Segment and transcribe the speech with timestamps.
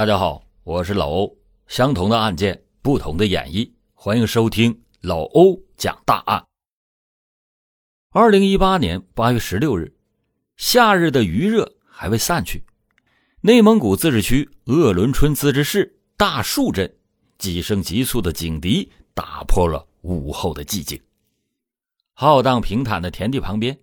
[0.00, 1.36] 大家好，我是老欧。
[1.66, 6.42] 相同的案件，不同的演绎，欢迎收听老欧讲大案。
[8.10, 9.94] 二零一八年八月十六日，
[10.56, 12.64] 夏日的余热还未散去，
[13.42, 16.90] 内蒙古自治区鄂伦春自治市大树镇，
[17.36, 20.98] 几声急促的警笛打破了午后的寂静。
[22.14, 23.78] 浩荡平坦的田地旁边，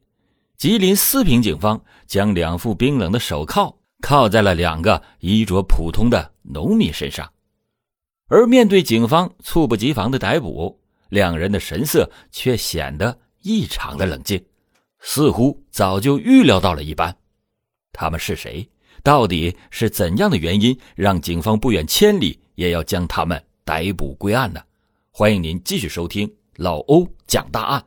[0.58, 3.77] 吉林四平警方将两副冰冷的手铐。
[4.02, 7.32] 靠在了两个衣着普通的农民身上，
[8.28, 14.44] 而面对警方猝不及防的逮捕，两人的神色却显得异常的冷静，
[15.00, 17.16] 似乎早就预料到了一般。
[17.92, 18.70] 他们是谁？
[19.04, 24.62] 到底是怎样的原因让警方不远千里也要将他们逮捕归案呢？
[25.12, 27.86] 欢迎您继续收听老欧讲大案。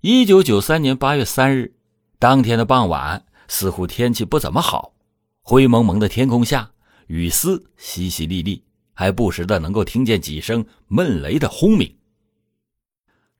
[0.00, 1.74] 一九九三年八月三日，
[2.18, 3.24] 当天的傍晚。
[3.50, 4.94] 似乎天气不怎么好，
[5.42, 6.70] 灰蒙蒙的天空下，
[7.08, 8.62] 雨丝淅淅沥沥，
[8.94, 11.98] 还不时的能够听见几声闷雷的轰鸣。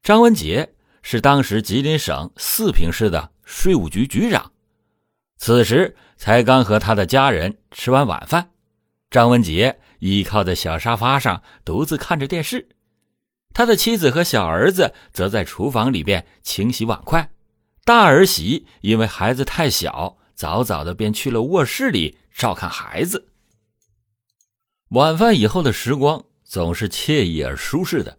[0.03, 4.51] 张文杰是当时吉林省四平市的税务局局长，
[5.39, 8.51] 此时才刚和他的家人吃完晚饭。
[9.11, 12.69] 张文杰倚靠在小沙发上，独自看着电视，
[13.55, 17.31] 他的妻子和小儿子则在厨房里边清洗碗筷。
[17.85, 23.29] 大儿媳因为孩子太小，早早的便去了卧室里照看孩子。
[24.91, 28.19] 晚饭以后的时光总是惬意而舒适的，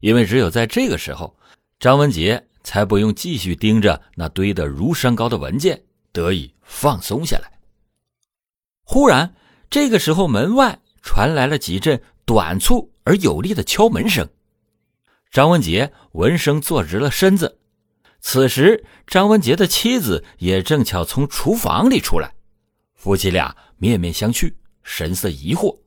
[0.00, 1.38] 因为只有在这个时候，
[1.78, 7.52] 张文杰才不用继续盯着那堆得如山高的文件，得以放松下来。
[8.82, 9.34] 忽然，
[9.70, 14.28] 这个时候门外传来了几阵短促而有力的敲门声，
[15.30, 17.58] 张文杰闻声坐直了身子。
[18.28, 22.34] 此时，张文杰的妻子也正巧从厨房里出来，
[22.92, 24.52] 夫妻俩面面相觑，
[24.82, 25.78] 神色疑惑。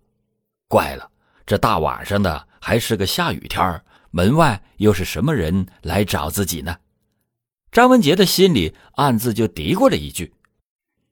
[0.69, 1.11] 怪了，
[1.45, 6.77] 这大晚上的还是个下雨天门外又是什么人来找自己呢？
[7.73, 10.33] 张文杰的心里暗自就嘀咕了一句。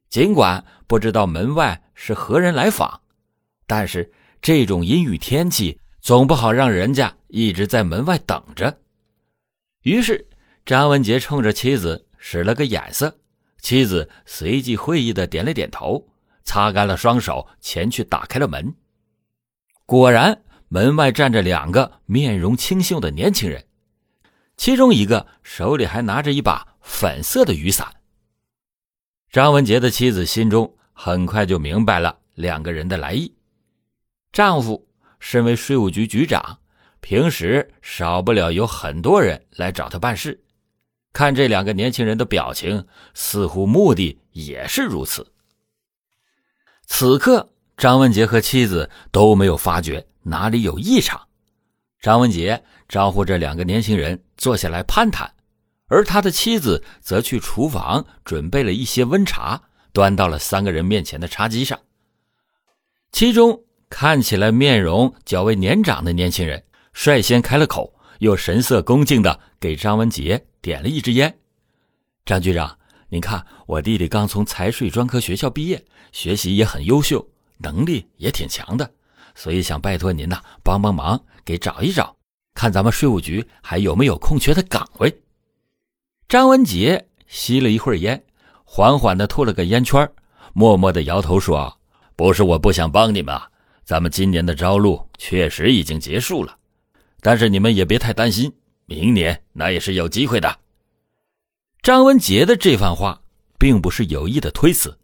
[0.10, 3.02] 尽管不知道门外是何人来访，
[3.66, 4.10] 但是
[4.42, 8.80] 这种阴雨天气总不好让人家一直在门外等着。
[9.82, 10.26] 于是。
[10.68, 13.18] 张文杰冲着妻子使了个眼色，
[13.62, 16.06] 妻子随即会意的点了点头，
[16.44, 18.76] 擦干了双手，前去打开了门。
[19.86, 23.66] 果然，门外站着两个面容清秀的年轻人，
[24.58, 27.88] 其中一个手里还拿着一把粉色的雨伞。
[29.32, 33.34] 张文杰的妻子心中很快就明白了两个人的来意，
[34.34, 34.86] 丈夫
[35.22, 36.60] 身为税务局局长，
[37.00, 40.44] 平时少不了有很多人来找他办事。
[41.18, 42.86] 看这两个年轻人的表情，
[43.16, 45.26] 似乎目的也是如此。
[46.86, 51.20] 此刻，张文杰和妻子都没有发觉哪里有异常。
[52.00, 55.34] 张文杰招呼这两个年轻人坐下来攀谈，
[55.88, 59.60] 而他的妻子则去厨房准备了一些温茶，
[59.92, 61.80] 端到了三个人面前的茶几上。
[63.12, 66.64] 其中看起来面容较为年长的年轻人
[66.94, 70.46] 率先开了口，又神色恭敬的给张文杰。
[70.60, 71.34] 点了一支烟，
[72.26, 77.26] 张局长，您看我弟弟刚从财税专科学校毕业，学习也很优秀，
[77.60, 78.92] 能力也挺强的，
[79.34, 82.14] 所以想拜托您呐，帮帮忙，给找一找，
[82.54, 85.22] 看咱们税务局还有没有空缺的岗位。
[86.28, 88.22] 张文杰吸了一会儿烟，
[88.66, 90.10] 缓缓的吐了个烟圈，
[90.52, 91.80] 默默的摇头说
[92.18, 93.50] ：“不是我不想帮你们啊，
[93.86, 96.58] 咱们今年的招录确实已经结束了，
[97.22, 98.54] 但是你们也别太担心。”
[98.90, 100.60] 明年那也是有机会的。
[101.82, 103.22] 张文杰的这番话
[103.60, 104.98] 并不是有意的推辞，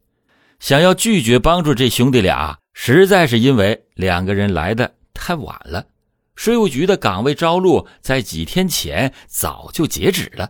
[0.59, 5.85] 想要拒绝帮助这兄弟俩，实在是因为两个人来的太晚了。
[6.35, 10.49] 税务局的岗位招录在几天前早就截止了，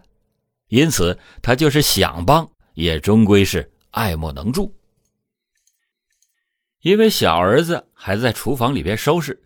[0.68, 4.72] 因此他就是想帮，也终归是爱莫能助。
[6.82, 9.42] 因为小儿子还在厨房里边收拾。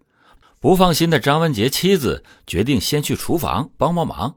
[0.67, 4.35] 不放心的张文杰妻子决定先去厨房帮帮忙，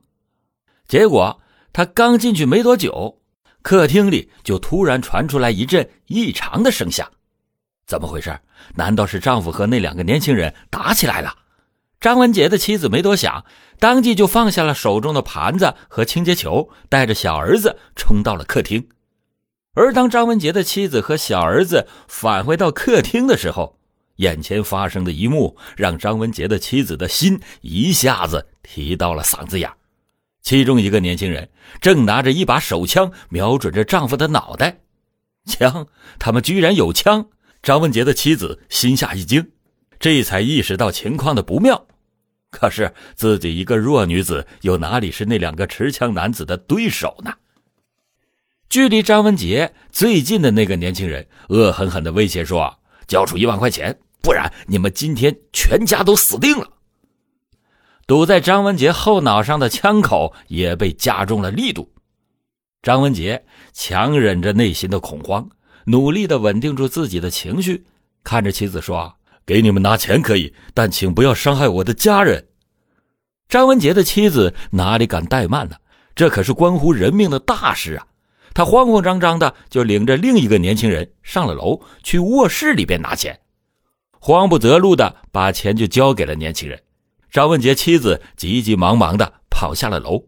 [0.87, 1.41] 结果
[1.73, 3.21] 他刚进去没多久，
[3.63, 7.11] 客厅里就突然传出来一阵异常的声响。
[7.85, 8.39] 怎么回事？
[8.77, 11.35] 难道是丈夫和那两个年轻人打起来了？
[11.99, 13.45] 张文杰的妻子没多想，
[13.81, 18.89] 当即就放下了手中的盘子和清洁球，带着小儿子冲到了客厅。
[19.75, 23.80] 而当张文杰的妻子和小儿子返回到客厅的时候，
[24.21, 29.71] 眼前发生的一幕让张文杰的妻子的心一下子提到了嗓子眼
[30.43, 31.49] 其中一个年轻人
[31.81, 34.81] 正拿着一把手枪瞄准着丈夫的脑袋，
[35.45, 35.87] 枪，
[36.19, 37.29] 他们居然有枪！
[37.63, 39.51] 张文杰的妻子心下一惊，
[39.99, 41.87] 这才意识到情况的不妙。
[42.51, 47.35] 可是自己一个弱女子，又哪里是那两个持枪男子的对手呢？
[48.71, 56.69] 距离张文杰最近的那个年轻人恶狠狠地威胁说：“交出一万块钱，不然你们今天全家都死定了。”
[58.07, 61.93] 堵在张文杰后脑上的枪口也被加重了力度。
[62.83, 65.49] 张文杰强忍着内心的恐慌，
[65.85, 67.85] 努力的稳定住自己的情绪，
[68.25, 69.15] 看着妻子说
[69.47, 72.49] ：“给你们拿钱可以，但请不要伤害我的家人。”
[73.49, 75.77] 张文杰的妻子哪里敢怠慢呢？
[76.15, 78.07] 这可是关乎人命的大事啊！
[78.55, 83.39] 他慌慌张张的就领着另一个年轻人上了楼，去卧室里边拿钱，
[84.21, 86.81] 慌不择路的把钱就交给了年轻人。
[87.31, 90.25] 张文杰妻子急急忙忙的跑下了楼，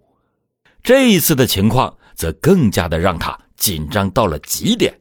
[0.83, 5.01] 这一次的情况则更加的让他紧张到了极点。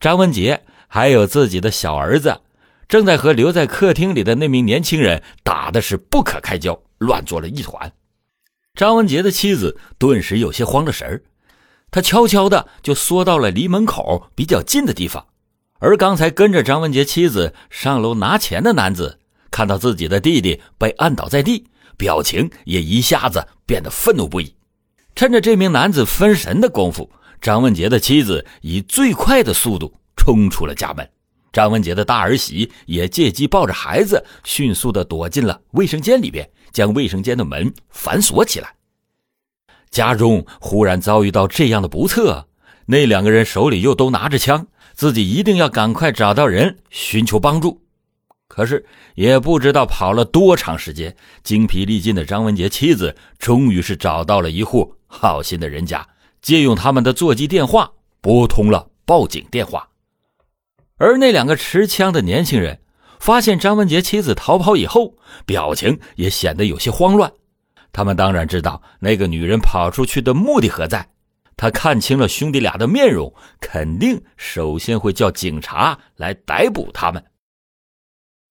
[0.00, 2.40] 张文杰还有自己的小儿子，
[2.88, 7.92] 正在和留在客厅里的那名年轻人打的是不可开交，乱作了一团。
[8.74, 11.22] 张文杰的妻子顿时有些慌了神儿，
[11.90, 15.26] 他悄悄的就缩到了离门口比较近的地方，
[15.82, 19.18] 而刚才跟着张文杰妻子上楼拿钱的男子。
[19.50, 24.54] 看到自己的弟弟被按倒在地，表情也一下子变得愤怒不已。
[25.16, 31.06] 趁着这名男子分神的功夫，张文杰的妻子以最快的速度冲出了家门。
[31.52, 38.72] 张文杰的大儿媳也借机抱着孩子，迅速的躲进了卫生间里边，将卫生间的门反锁起来。
[39.90, 42.46] 家中忽然遭遇到这样的不测，
[42.86, 47.80] 那两个人手里又都拿着枪，自己一定要赶快找到人寻求帮助。
[48.48, 48.84] 可是
[49.14, 56.06] 也不知道跑了多长时间，精疲力尽的张文杰妻子终于是找到了一户好心的人家，
[56.42, 59.88] 借用他们的座机电话拨通了报警电话。
[60.98, 62.80] 而那两个持枪的年轻人
[63.18, 65.16] 发现张文杰妻子逃跑以后，
[65.46, 67.32] 表情也显得有些慌乱。
[67.90, 71.08] 他们当然知道那个女人跑出去的目的何在，
[71.62, 77.24] 他看清了兄弟俩的面容，肯定首先会叫警察来逮捕他们。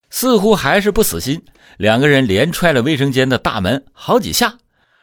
[0.09, 1.43] 似乎还是不死心，
[1.77, 4.57] 两个人连踹了卫生间的大门好几下，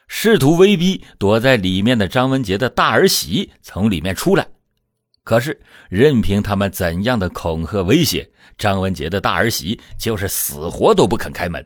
[0.07, 4.49] 试图威逼躲在里面的张文杰的大儿媳从里面出来。
[5.23, 8.27] 可是，任凭他们怎样的恐吓威胁，
[8.57, 11.63] 张文杰的大儿媳就是死活都不肯开门。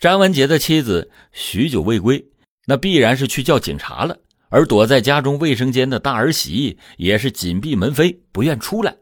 [0.00, 2.26] 张文杰的妻子许久未归，
[2.66, 4.18] 那必然是去叫警察了。
[4.52, 8.94] 而躲在家中卫生间的大儿媳也是紧闭门扉，不愿出来，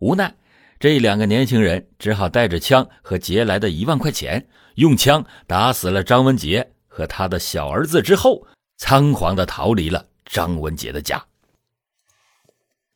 [0.00, 0.34] 无奈。
[0.80, 8.44] 这两个年轻人只好带着枪和劫来的一万块钱，用枪打死了张文杰和他的小儿子之后，
[8.78, 11.24] 仓皇的逃离了张文杰的家。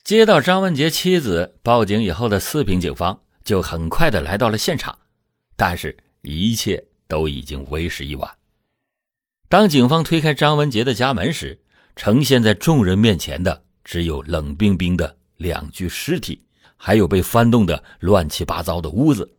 [0.02, 4.98] 接到张文杰妻子报警以后的四平警方就很快的来到了现场，
[5.54, 8.28] 但是，一切都已经为时已晚。
[9.48, 11.60] 当警方推开张文杰的家门时，
[11.96, 16.40] 呈现在众人面前的只有冷冰冰的两具尸体。
[16.76, 19.38] 还有被翻动的乱七八糟的屋子。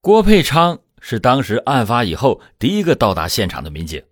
[0.00, 4.02] 郭佩昌是当时案发以后第一个到达现场的民警。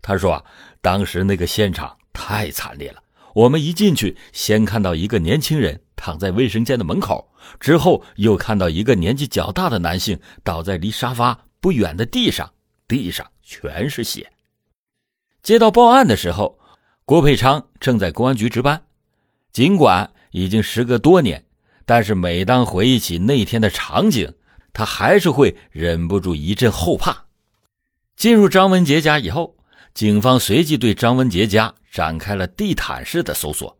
[0.00, 0.44] 他说：“啊，
[0.80, 3.02] 当时那个现场太惨烈了。
[3.34, 12.50] 我们一进去，先看到一个年轻人躺在卫生间的门口，之后又看到一个年纪较大的男性倒在离沙发不远的地上，
[12.88, 14.32] 地上全是血。”
[15.42, 16.58] 接到报案的时候，
[17.04, 18.84] 郭佩昌正在公安局值班。
[19.52, 21.44] 尽管已经时隔多年。
[21.84, 24.32] 但是每当回忆起那天的场景，
[24.72, 27.24] 他还是会忍不住一阵后怕。
[28.14, 29.56] 进入张文杰家以后，
[29.92, 33.76] 警方随即对张文杰家展开了地毯式的搜索。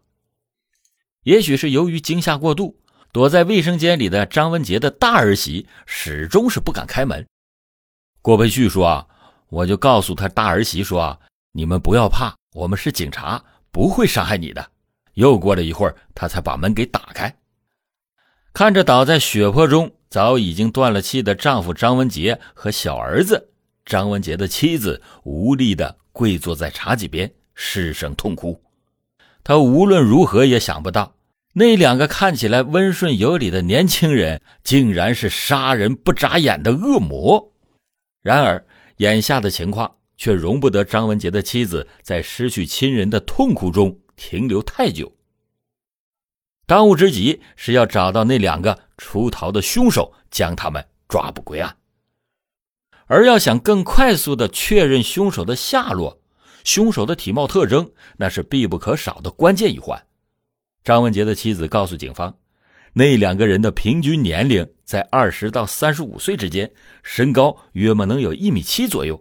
[1.23, 2.77] 也许是由于惊吓过度，
[3.13, 7.25] 躲在卫生间里的张文杰的大儿媳始终是不敢开门。
[8.21, 9.07] 郭培旭说：“啊，
[9.49, 11.21] 我就告诉他大儿媳说，
[11.53, 14.71] 你们不要怕，我们是警察，不会伤害你的。”
[15.15, 17.37] 又过了一会儿，他才把门给打开。
[18.55, 23.51] 看着倒在血泊中、早已经断了气的丈夫张文杰和小儿子，
[23.85, 28.59] 张文杰的妻子无力的跪坐在茶几边，失声痛哭。
[29.45, 31.15] 她无论如何也想不到，
[31.53, 37.53] 那两个看起来温顺有礼的年轻人，竟然是杀人不眨眼的恶魔。
[38.23, 38.65] 然而，
[38.97, 45.17] 眼下的情况却容不得张文杰的妻子在失去亲人的痛苦中停留太久。
[46.65, 51.77] 当务之急是要找到那两个出逃的凶手，将他们抓捕归案。
[53.07, 56.21] 而要想更快速的确认凶手的下落，
[56.63, 60.07] 凶手的体貌特征那是必不可少的关键一环。
[60.85, 62.39] 张文杰的妻子告诉警方，
[62.93, 69.21] 那两个人的平均年龄在二十到三十五岁之间，身高约莫能有一米七左右。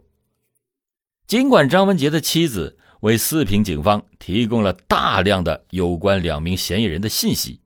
[1.31, 7.61] 尽管张文杰的妻子为四平警方提供了大量的有关两名嫌疑人的信息，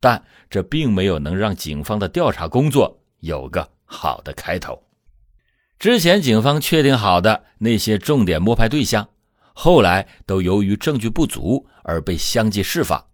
[0.00, 4.82] 但这并没有能让警方的调查工作有个好的开头。
[5.78, 9.06] 之前警方确定好的那些重点摸排对象，
[9.52, 13.04] 后来都由于证据不足而被相继释放。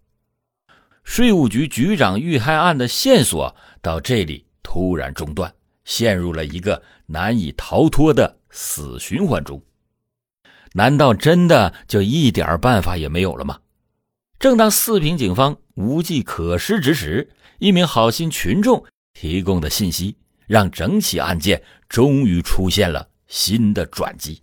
[1.03, 5.53] 税务局局长遇害案的线索到这里突然中断，
[5.85, 9.61] 陷入了一个难以逃脱的死循环中。
[10.76, 13.61] 难道真的就一点办法也没有了吗？
[14.38, 24.42] 正当四平警方无计可施之时，一名好心群众提供的信息，让整起案件终于出现了新的转机。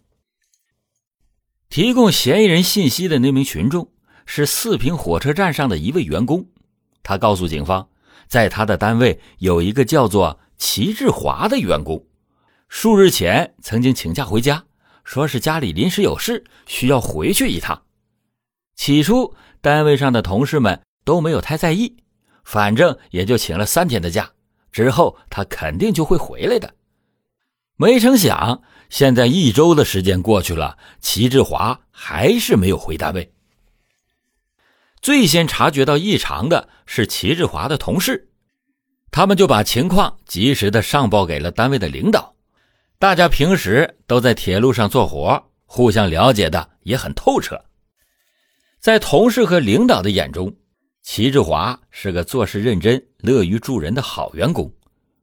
[1.69, 3.91] 提供嫌疑人信息的那名群众
[4.25, 6.47] 是四平火车站上的一位员工。
[7.03, 7.89] 他告诉警方，
[8.27, 12.07] 在他的单位有一个叫做齐志华的员工，
[12.69, 14.65] 数日前曾经请假回家，
[15.03, 17.83] 说是家里临时有事需要回去一趟。
[18.75, 21.95] 起初，单位上的同事们都没有太在意，
[22.43, 24.31] 反正也就请了三天的假，
[24.71, 26.73] 之后他肯定就会回来的。
[27.75, 33.33] 没成想，现在一周的时间过去了，齐志华还是没有回单位。
[35.01, 38.29] 最先察觉到异常的是齐志华的同事，
[39.11, 42.32] 他们就把情况及时的上报给了单位的领导。
[43.03, 47.61] 大家平时都在铁路上做活，互相了解的也很透彻。
[48.79, 50.55] 在同事和领导的眼中，
[51.01, 54.73] 齐志华是个做事认真、乐于助人的好员工。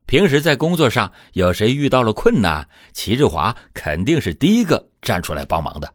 [0.05, 5.91] 平时在工作上有谁遇到了困难，齐志华肯定是第一个站出来帮忙的。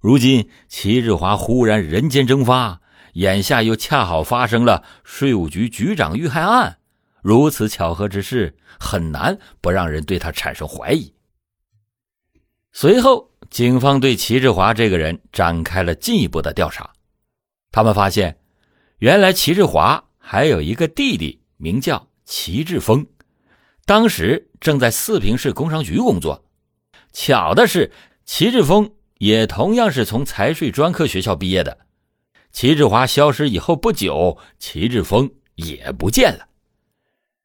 [0.00, 2.80] 如今，齐志华忽然人间蒸发。
[3.12, 6.78] 眼下又恰好发生了税务局局长遇害案，
[7.24, 11.10] 如此巧合之事，很难不让人对他产生怀疑。
[12.70, 16.92] 随后，警方对齐志华这个人展开了进一步的调查。
[17.72, 18.36] 他们发现，
[18.98, 23.06] 原来齐志华还有一个弟弟，名叫齐志峰，
[23.86, 26.44] 当时正在四平市工商局工作。
[27.14, 27.90] 巧的是，
[28.26, 31.78] 齐志峰也同样是从财税专科学校毕业的。
[32.52, 36.48] 齐志华消失以后不久，齐志峰也不见了。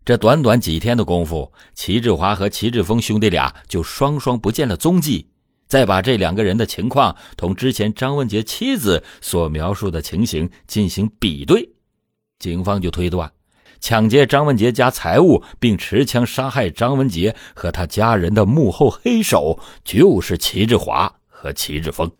[0.06, 5.30] 这短短几天的功夫，齐志华和齐志峰兄弟俩就双双不见了踪迹。
[5.68, 11.70] 再把这两个人的情况同之前张文杰妻子所描述的情形进行比对，
[12.40, 13.32] 警方就推断，
[13.80, 22.12] 抢劫张文杰家财物并持枪杀害张文杰和他家人的幕后黑手就是齐志华和齐志峰。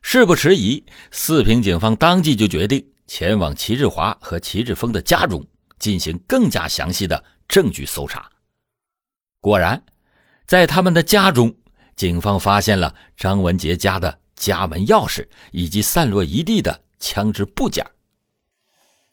[0.00, 5.44] 事不迟疑，四平警方当即就决定前往齐志华和齐志峰的家中
[5.78, 8.30] 进行更加详细的证据搜查。
[9.40, 9.82] 果然，
[10.46, 11.54] 在他们的家中，
[11.96, 17.86] 警方发现了张文杰家的家门钥匙以及散落一地的枪支部件。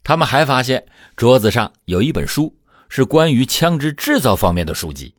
[0.03, 0.83] 他们还发现
[1.15, 2.57] 桌子上有一本书，
[2.89, 5.13] 是关于枪支制造方面的书籍。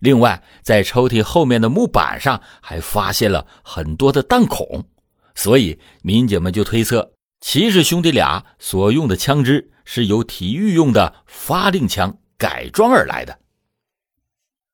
[0.00, 4.84] 另外，在抽屉后面的木板上还发现了很多的弹孔。
[5.36, 7.13] 所以，民警们就推测，
[7.46, 13.38] 齐氏兄弟俩所用的枪支是由体育用的发令枪改装而来的。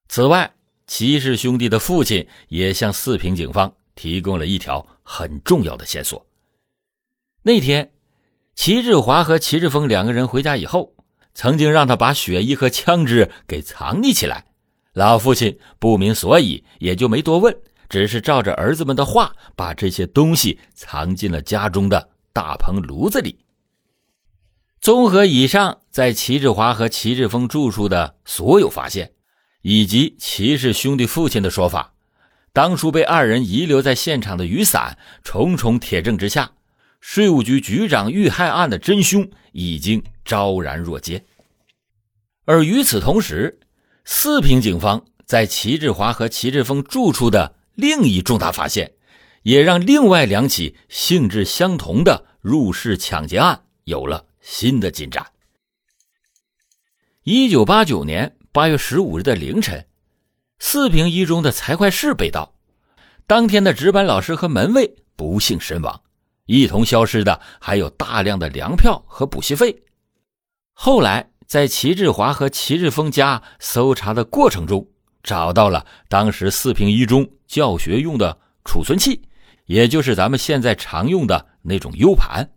[0.09, 0.55] 此外，
[0.87, 6.25] 齐氏兄弟的父亲也向四平警方提供了一条很重要的线索。
[7.43, 7.91] 那天，
[8.55, 10.95] 齐志华和齐志峰两个人回家以后，
[11.35, 14.47] 曾经让他把血衣和枪支给藏匿起来。
[14.93, 17.55] 老父亲不明所以，也就没多问。
[17.89, 23.39] 只是照着儿子们的话，把这些东西藏进了家中的大棚炉子里。
[24.81, 29.13] 综合以上在齐志华和齐志峰住处的所有发现，
[29.63, 31.95] 以及齐氏兄弟父亲的说法，
[32.53, 36.53] 当初被二人遗留在现场的雨伞，重重铁证之下，
[37.01, 41.25] 税务局局长遇害案的真凶已经昭然若揭。
[42.47, 43.61] 而与此同时，
[44.05, 47.57] 四平警方在齐志华和齐志峰住处的。
[47.77, 48.93] 另一重大发现，
[49.43, 55.27] 也让另外两起性质相同的入室抢劫案有了新的进展。
[57.23, 59.87] 一九八九年八月十五日的凌晨，
[60.59, 62.55] 四平一中的财会室被盗，
[63.27, 66.03] 当天的值班老师和门卫不幸身亡，
[66.47, 69.83] 一同消失的还有大量的粮票和补习费。
[70.73, 74.89] 后来，在齐志华和齐志峰家搜查的过程中，
[75.23, 77.29] 找到了当时四平一中。
[77.51, 79.21] 教学用的储存器，
[79.71, 82.51] 也就是咱们现在常用的那种 U 盘。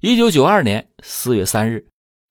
[0.00, 1.88] 一九九二年四月三日，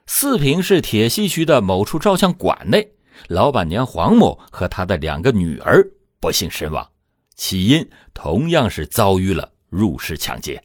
[0.07, 2.93] 四平市铁西区的某处照相馆内，
[3.27, 5.87] 老板娘黄某和她的两个女儿
[6.19, 6.89] 不幸身亡，
[7.35, 10.63] 起因同样是遭遇了入室抢劫。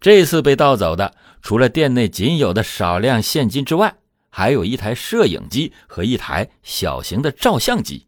[0.00, 3.94] 这次被盗走的，除了店内仅有的少量现金之外，
[4.30, 8.06] 还有一台摄影机和一台小型的照相机。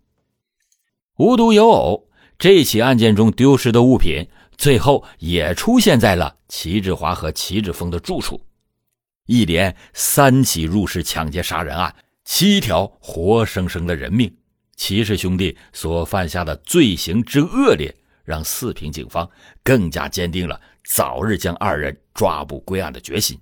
[1.18, 2.08] 无独有偶，
[2.40, 8.42] 这起案件中丢失的物品，最后也出现在了齐志华和齐志峰的住处。
[9.26, 11.94] 一连三起入室抢劫杀人案，
[12.24, 14.34] 七条活生生的人命，
[14.74, 17.94] 齐氏兄弟所犯下的罪行之恶劣，
[18.24, 19.28] 让四平警方
[19.62, 23.38] 更加坚定了早日将二人抓捕归案的决心。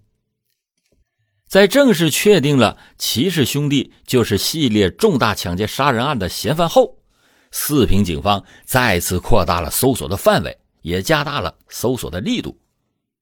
[1.46, 6.97] 在正式确定了齐氏兄弟就是系列重大抢劫杀人案的嫌犯后，
[7.50, 12.58] 四平警方再次扩大了搜索的范围，也加大了搜索的力度。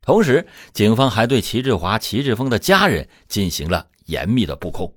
[0.02, 4.92] 同时，警方还对齐志华、齐志峰的家人进行了严密的布控。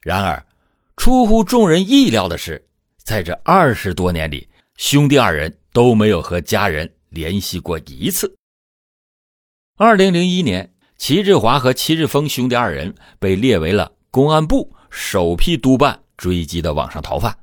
[0.00, 0.46] 然而，
[0.96, 2.66] 出乎众人意料的是，
[2.96, 8.36] 在这二十多年里，兄弟二人都没有和家人联系过一次。
[9.76, 10.72] 二零零一年。
[11.00, 17.38] 齐志华和齐志峰兄弟二人被列为了公安部首批督办追击的网上逃犯。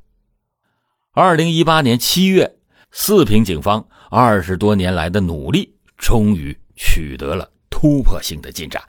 [1.17, 2.57] 二零一八年七月，
[2.91, 8.83] 四平警方二十多年来的努力终于取得了突破性的进展。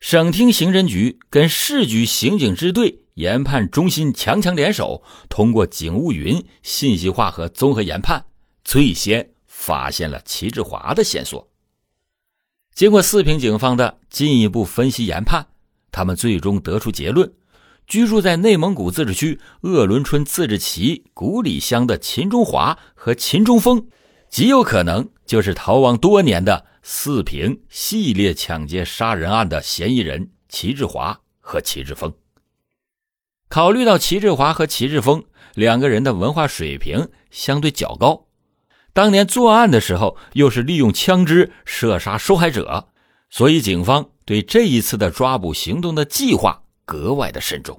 [0.00, 8.24] 省厅刑侦局跟市局刑警支队研判中心强强联手，通过警务云信息化和综合研判，
[8.64, 11.48] 最先发现了齐志华的线索。
[12.74, 15.46] 经过四平警方的进一步分析研判，
[15.92, 17.32] 他们最终得出结论：
[17.86, 23.86] 居住在内蒙古自治区鄂伦春自治旗古里乡的秦中华和秦中峰，
[24.28, 32.12] 极有可能就是逃亡多年的四平系列抢劫杀人案的嫌疑人齐志华和齐志峰。
[33.48, 35.22] 考虑到齐志华和齐志峰
[35.54, 38.26] 两个人的文化水平相对较高。
[38.92, 42.88] 当年作案的时候，又是利用枪支射杀受害者，
[43.30, 47.78] 所以警方对这一次的抓捕行动的计划格外的慎重。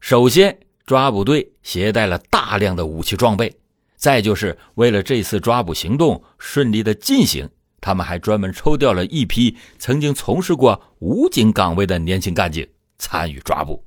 [0.00, 3.48] 首先，抓捕队携带了大量的武器装备；
[3.94, 7.48] 再就是为了这次抓捕行动顺利的进行，
[7.80, 13.84] 他们还专门抽调了一批曾经从事过武警岗位的年轻干警参与抓捕。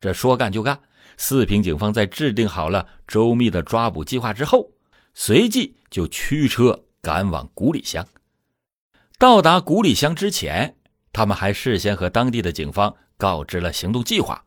[0.00, 0.78] 这说干就干，
[1.16, 4.70] 四平警方在制定好了周密的抓捕计划之后。
[5.18, 8.06] 随即就驱车赶往古里乡。
[9.18, 10.76] 到达古里乡之前，
[11.10, 14.44] 他们还事先和当地的警方告知了行动计划。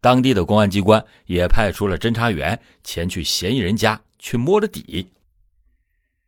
[0.00, 5.10] 当地的公安机关也派出了侦查员前去嫌疑人家去摸了底。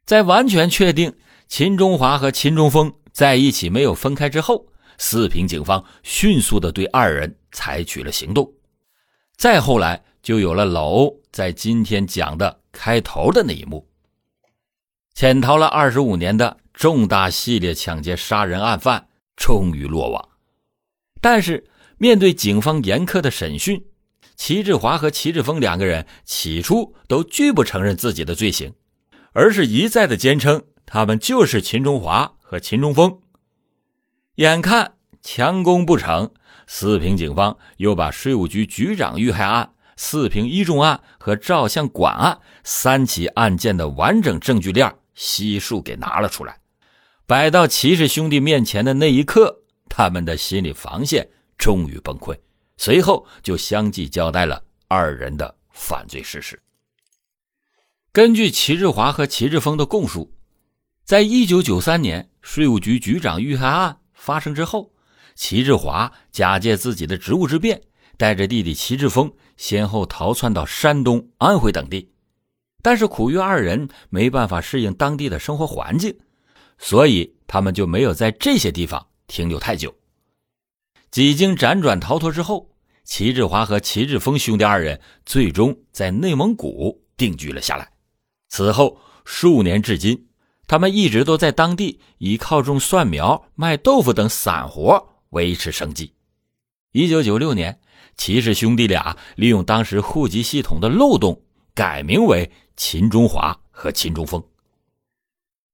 [0.05, 1.15] 在完全确定
[1.49, 4.67] 秦中华和秦中峰在一起没有分开之后，
[4.99, 8.53] 四平警方迅速的对二人采取了行动。
[9.37, 12.61] 再后来，就有了老欧在今天讲的。
[12.75, 13.87] 开头的那一幕，
[15.13, 20.27] 潜逃了二十五年的重大系列抢劫杀人案犯终于落网。
[21.21, 21.63] 但是，
[22.03, 23.85] 面对警方严苛的审讯，
[24.35, 28.73] 齐志华和齐志峰两个人起初都拒不承认自己的罪行，
[29.33, 33.21] 而是一再的坚称他们就是秦中华和秦中峰。
[34.35, 36.33] 眼看强攻不成，
[36.67, 39.73] 四平警方又把税务局局长遇害案。
[39.97, 46.59] 四平一中案和照相馆案三起案件的完整证据链悉数给拿了出来，
[47.29, 51.29] 摆到齐氏兄弟面前的那一刻，他们的心理防线
[51.63, 52.37] 终于崩溃，
[52.77, 56.61] 随后就相继交代了二人的犯罪事实。
[58.11, 60.35] 根据齐志华和齐志峰的供述，
[61.05, 64.93] 在一九九三年税务局局长遇害案发生之后，
[65.37, 67.81] 齐志华假借自己的职务之便。
[68.17, 72.13] 带着弟弟齐志峰先后逃窜到山东、安徽等地，
[72.83, 76.13] 但是苦于二人没办法适应当地的生活环境，
[76.79, 79.95] 所以他们就没有在这些地方停留太久。
[81.13, 82.71] 几经辗转逃脱之后，
[83.05, 87.93] 齐志华和齐志峰兄弟二人最终在内蒙古定居了下来。
[88.49, 90.27] 此后数年至今，
[90.67, 96.15] 他们一直都在当地以靠种蒜苗、卖豆腐等散活维持生计。
[96.91, 97.79] 一九九六年。
[98.15, 101.43] 齐氏兄弟俩利用当时户籍系统的漏洞，
[101.75, 104.45] 改名为秦中华和秦中峰。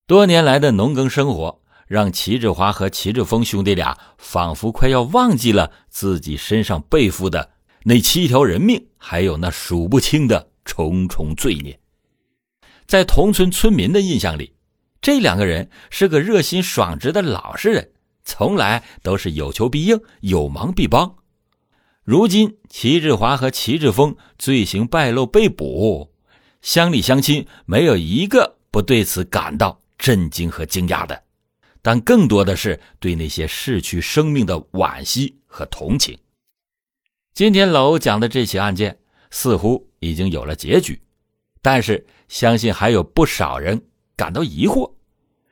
[0.07, 1.58] 多年来的农耕生活，
[1.89, 7.51] 让齐志华和齐志峰兄弟俩仿佛快要忘记了自己身上背负的
[7.83, 11.81] 那七条人命，还有那数不清的重重罪孽。
[12.87, 14.55] 在同村村民的印象里，
[15.01, 17.91] 这两个人是个热心爽直的老实人，
[18.23, 21.17] 从来都是有求必应，有忙必帮。
[22.05, 26.13] 如今齐志华和齐志峰罪行败露被捕，
[26.61, 31.23] 乡里乡亲没有一个不对此感到震惊和惊讶的，
[31.89, 36.19] 但更多的是对那些逝去生命的惋惜和同情。
[37.33, 38.99] 今天老欧讲的这起案件
[39.31, 41.01] 似乎已经有了结局，
[41.63, 44.93] 但是相信还有不少人感到疑惑。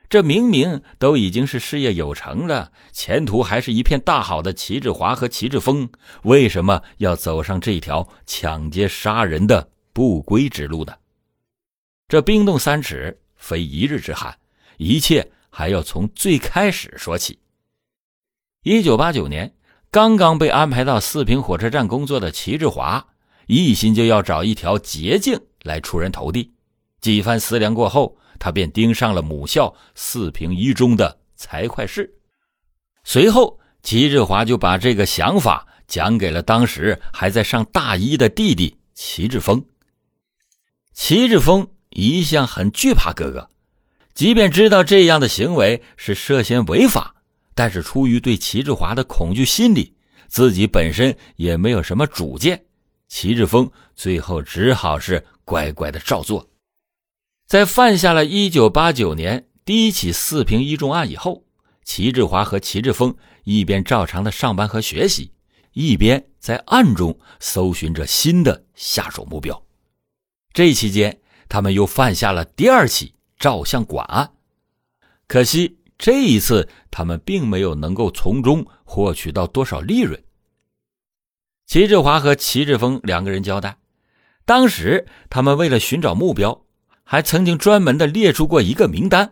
[0.09, 5.89] 这明明都已经是事业有成了，前途还是一片大好的齐志华和齐志峰，
[6.21, 10.93] 为什么要走上这条抢劫杀人的不归之路呢？
[12.07, 14.37] 这冰冻三尺非一日之寒，
[14.77, 17.39] 一切还要从最开始说起。
[18.61, 19.55] 一九八九年，
[19.89, 23.07] 刚刚被安排到四平火车站工作的齐志华，
[23.47, 26.53] 一心就要找一条捷径来出人头地。
[27.01, 28.15] 几番思量过后。
[28.39, 32.19] 他便盯上了母校四平一中的财会室，
[33.03, 39.65] 随后齐志华就把这个想法讲给了当时还在上大一的弟弟齐志峰。
[40.93, 43.49] 齐志峰一向很惧怕哥哥，
[44.17, 47.13] 即便知道这样的行为是涉嫌违法，
[47.53, 49.93] 但是出于对齐志华的恐惧心理，
[50.27, 52.65] 自己本身也没有什么主见，
[53.07, 56.49] 齐志峰最后只好是乖乖的照做。
[57.45, 61.45] 在犯下了一九八九年第一起四平一中案以后，
[61.83, 65.31] 齐志华和齐志峰一边照常的上班和学习，
[65.73, 69.63] 一边在暗中搜寻着新的下手目标。
[70.53, 74.31] 这期间，他们又犯下了第二起照相馆案，
[75.27, 80.21] 可惜这一次他们并没有能够从中获取到多少利润。
[81.65, 83.77] 齐志华和齐志峰两个人交代，
[84.45, 86.63] 当时他们为了寻找目标。
[87.09, 89.31] 还曾经专门的列出过一个名单，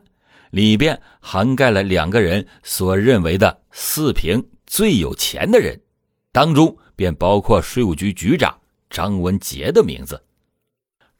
[0.49, 5.81] 里边涵盖了两个人所认为的四平最有钱的人，
[6.31, 8.57] 当中便包括税务局局长
[8.89, 10.23] 张文杰的名字。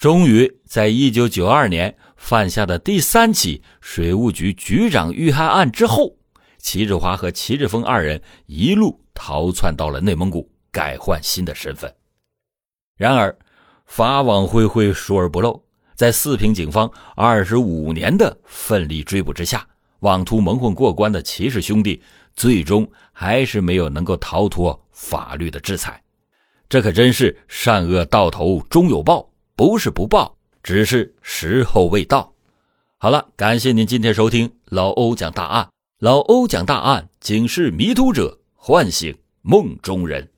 [0.05, 6.15] 终于在一九九二年犯下的第三起水务局局长遇害案之后，
[6.59, 11.91] 齐志华和齐志峰二人一路逃窜到了内蒙古，改换新的身份。
[12.95, 13.35] 然而，
[13.87, 15.59] 法网恢恢，疏而不漏。
[15.95, 19.67] 在四平警方二十五年的奋力追捕之下，
[20.01, 21.99] 妄图蒙混过关的齐氏兄弟，
[22.35, 25.99] 最终还是没有能够逃脱法律的制裁。
[26.69, 32.33] 这可真是善恶到头终有报，不是不报，只是时候未到。
[32.97, 35.69] 好了，感谢您今天收听老欧讲大案。
[35.99, 40.29] 老欧讲大案，警示迷途者，唤醒梦中人。